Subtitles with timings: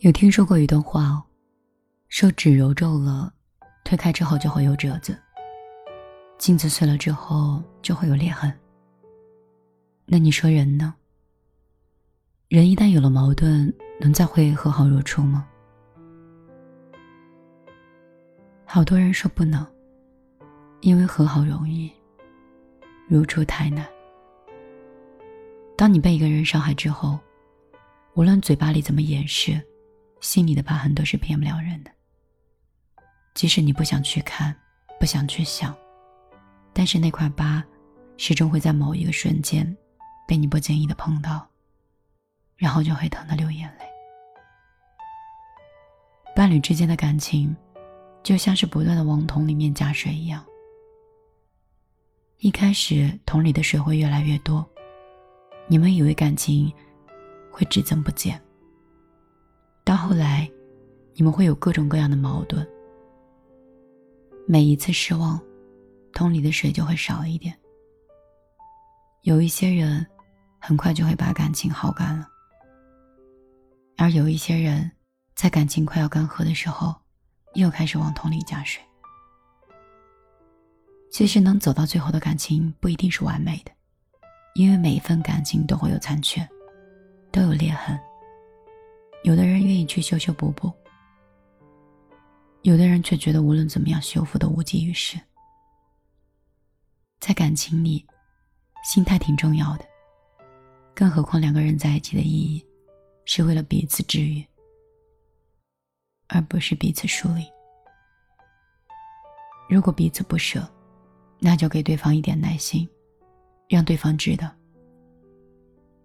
[0.00, 1.22] 有听说过一段话哦，
[2.08, 3.32] 说纸揉皱了，
[3.82, 5.14] 推开之后就会有褶子；
[6.36, 8.52] 镜子碎了之后就会有裂痕。
[10.04, 10.94] 那你说人呢？
[12.48, 15.48] 人一旦有了矛盾，能再会和好如初吗？
[18.66, 19.66] 好多人说不能，
[20.82, 21.90] 因为和好容易，
[23.08, 23.86] 如初太难。
[25.74, 27.18] 当你被一个人伤害之后，
[28.14, 29.60] 无论嘴巴里怎么掩饰，
[30.26, 31.90] 心里的疤痕都是骗不了人的。
[33.32, 34.52] 即使你不想去看，
[34.98, 35.72] 不想去想，
[36.72, 37.62] 但是那块疤，
[38.16, 39.64] 始终会在某一个瞬间，
[40.26, 41.48] 被你不经意的碰到，
[42.56, 43.84] 然后就会疼得流眼泪。
[46.34, 47.56] 伴侣之间的感情，
[48.24, 50.44] 就像是不断的往桶里面加水一样，
[52.38, 54.68] 一开始桶里的水会越来越多。
[55.68, 56.72] 你们以为感情
[57.48, 58.42] 会只增不减，
[59.86, 60.50] 到后来，
[61.14, 62.66] 你们会有各种各样的矛盾。
[64.44, 65.40] 每一次失望，
[66.12, 67.56] 桶里的水就会少一点。
[69.22, 70.04] 有一些人，
[70.58, 72.26] 很快就会把感情耗干了；
[73.96, 74.90] 而有一些人，
[75.36, 76.92] 在感情快要干涸的时候，
[77.54, 78.82] 又开始往桶里加水。
[81.12, 83.70] 其实，能走到最后的感情不一定是完美的。
[84.56, 86.44] 因为每一份感情都会有残缺，
[87.30, 87.96] 都有裂痕。
[89.26, 90.72] 有的人愿意去修修补补，
[92.62, 95.18] 有的人却觉得无论怎么样修复都无济于事。
[97.18, 98.06] 在感情里，
[98.84, 99.84] 心态挺重要的，
[100.94, 102.64] 更何况两个人在一起的意义，
[103.24, 104.46] 是为了彼此治愈，
[106.28, 107.44] 而不是彼此疏离。
[109.68, 110.64] 如果彼此不舍，
[111.40, 112.88] 那就给对方一点耐心。
[113.68, 114.48] 让对方知道，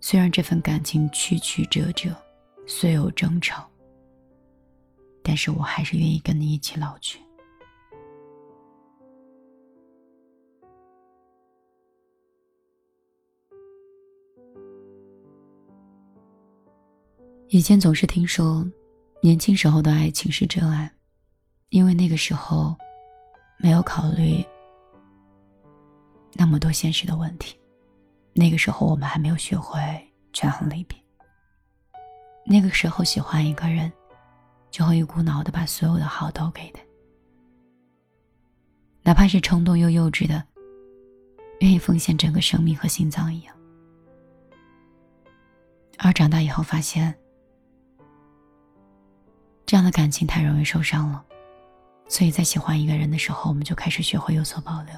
[0.00, 2.14] 虽然这份感情曲曲折折，
[2.70, 3.66] 虽有争吵，
[5.22, 7.18] 但是我还是愿意跟你一起老去。
[17.48, 18.62] 以前总是听说，
[19.22, 20.92] 年轻时候的爱情是真爱，
[21.70, 22.76] 因为那个时候
[23.56, 24.44] 没有考虑。
[26.34, 27.58] 那么多现实的问题，
[28.34, 29.80] 那个时候我们还没有学会
[30.34, 31.02] 权衡利弊。
[32.50, 33.92] 那个时候喜欢一个人，
[34.70, 36.80] 就会一股脑的把所有的好都给他，
[39.02, 40.42] 哪怕是冲动又幼稚的，
[41.60, 43.54] 愿意奉献整个生命和心脏一样。
[45.98, 47.14] 而长大以后发现，
[49.66, 51.22] 这样的感情太容易受伤了，
[52.08, 54.94] 所以在喜欢一个人的时候，我们就开始学会有所保留。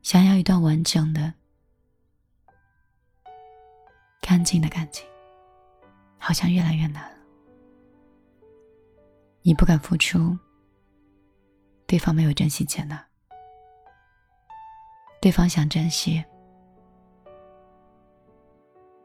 [0.00, 1.34] 想要一段完整的、
[4.30, 5.04] 干净的感情，
[6.16, 7.18] 好像越来越难了。
[9.42, 10.38] 你不敢付出，
[11.84, 12.96] 对方没有珍惜接纳；
[15.20, 16.24] 对方想珍惜，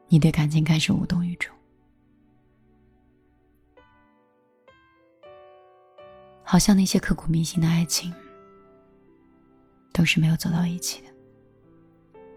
[0.06, 1.52] 你对感情开始无动于衷，
[6.44, 8.14] 好像那些刻骨铭心的爱情。
[9.92, 11.08] 都是没有走到一起的，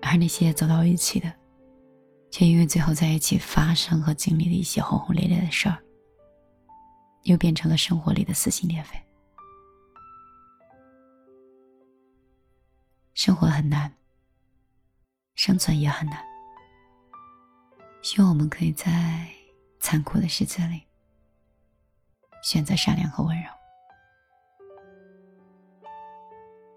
[0.02, 1.32] 而那些走到一起的，
[2.32, 5.78] 却因为最后在一起发生和经历了一些轰轰烈烈的事儿，
[7.24, 8.96] 又变成了生活里的撕心裂肺。
[13.14, 13.94] 生活很难，
[15.36, 16.24] 生存也很难。
[18.02, 19.28] 希望我们可以在
[19.80, 20.84] 残酷的世界里，
[22.42, 23.50] 选择善良和温柔。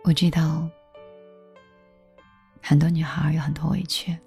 [0.02, 0.68] 我知道，
[2.60, 4.18] 很多女孩有很多委屈，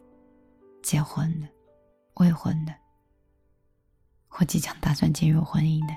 [0.85, 1.47] 结婚的、
[2.17, 2.71] 未婚的，
[4.27, 5.93] 或即将打算进入婚姻的、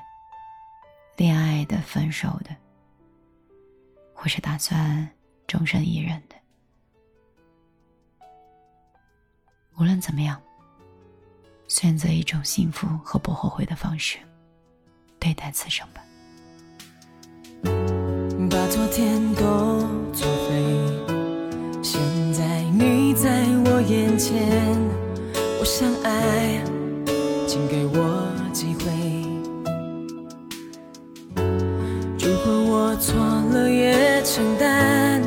[1.15, 2.57] 恋爱的、分手的，
[4.15, 5.07] 或是打算
[5.47, 6.35] 终身一人的。
[9.77, 10.41] 无论怎么样，
[11.69, 14.19] 选择一种幸福和不后悔的方式
[15.21, 16.03] 对待此生吧。
[18.51, 19.98] 把昨天都
[23.89, 24.37] 眼前，
[25.59, 26.63] 我想爱，
[27.47, 28.93] 请给我机会。
[32.19, 35.23] 如果我错了也承担，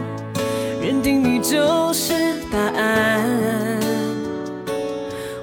[0.79, 2.13] 认定你就是
[2.51, 3.79] 答案，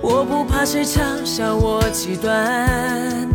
[0.01, 3.29] 我不怕谁嘲笑我极端。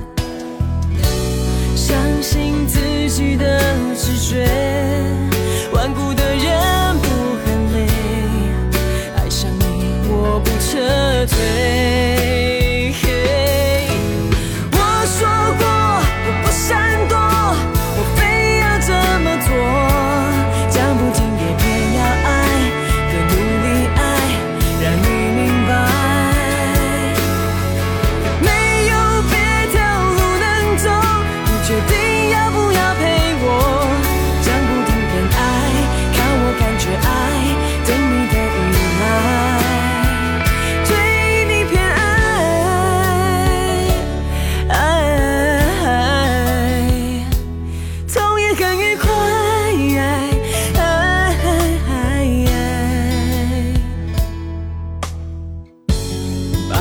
[1.76, 2.80] 相信自
[3.10, 3.60] 己的
[3.98, 4.48] 直觉，
[5.74, 6.23] 顽固的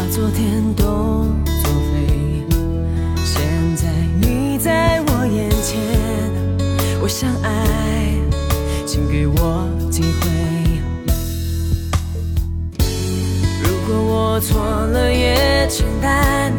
[0.02, 0.84] 把昨天都
[1.62, 2.44] 作废
[3.24, 3.40] 现
[3.76, 3.86] 在
[4.20, 5.78] 你在我眼前
[7.00, 8.18] 我想爱
[8.84, 10.28] 请给我机会
[13.62, 16.52] 如果我错了也承担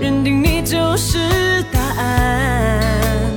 [0.00, 1.18] 认定你就是
[1.72, 3.32] 答案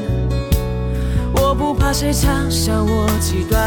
[1.33, 3.57] 我不怕谁嘲笑我极端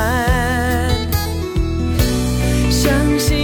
[2.71, 3.40] 相信